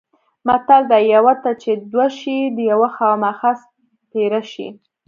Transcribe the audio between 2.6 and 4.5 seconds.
یوه خوامخا سپېره